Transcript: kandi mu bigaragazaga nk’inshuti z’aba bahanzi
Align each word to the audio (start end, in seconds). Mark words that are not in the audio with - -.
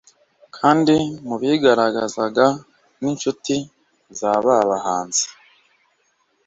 kandi 0.57 0.95
mu 1.27 1.35
bigaragazaga 1.41 2.45
nk’inshuti 2.99 3.55
z’aba 4.17 4.55
bahanzi 4.69 5.25